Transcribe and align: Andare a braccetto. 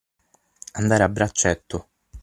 Andare 0.71 1.03
a 1.03 1.09
braccetto. 1.09 1.89